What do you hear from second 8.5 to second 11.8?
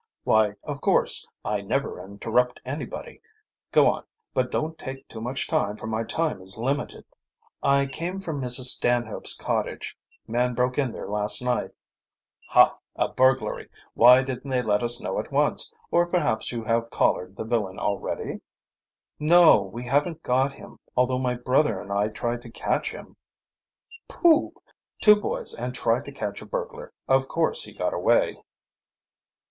Stanhope's cottage, man broke in there last night"